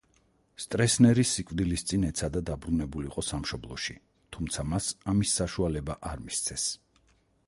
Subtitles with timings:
[0.63, 3.97] სტრესნერი სიკვდილის წინ ეცადა დაბრუნებულიყო სამშობლოში,
[4.37, 6.69] თუმცა მას ამის საშუალება არ მისცეს.